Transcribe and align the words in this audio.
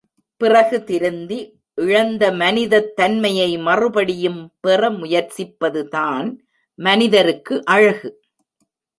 பிறகு 0.37 0.83
திருந்தி, 0.83 1.59
இழந்த 1.75 2.31
மனிதத் 2.31 2.95
தன்மையை 2.95 3.57
மறுபடியும் 3.57 4.53
பெற 4.59 4.89
முயற்சிப்பதுதான் 4.89 6.37
மனிதருக்கு 6.75 7.65
அழகு. 7.65 8.21